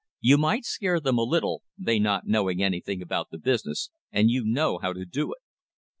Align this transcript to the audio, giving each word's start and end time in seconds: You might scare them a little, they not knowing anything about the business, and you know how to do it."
You 0.19 0.39
might 0.39 0.65
scare 0.65 0.99
them 0.99 1.19
a 1.19 1.21
little, 1.21 1.61
they 1.77 1.99
not 1.99 2.25
knowing 2.25 2.63
anything 2.63 3.03
about 3.03 3.29
the 3.29 3.37
business, 3.37 3.91
and 4.11 4.31
you 4.31 4.43
know 4.43 4.79
how 4.79 4.93
to 4.93 5.05
do 5.05 5.31
it." 5.31 5.39